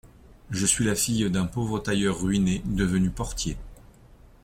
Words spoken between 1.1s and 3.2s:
d’un pauvre tailleur ruiné, devenu